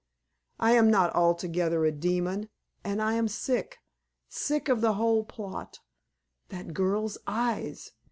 [0.59, 2.49] I am not altogether a demon,
[2.83, 3.77] and I am sick
[4.27, 5.77] sick of the whole plot.
[6.49, 7.91] That girl's eyes!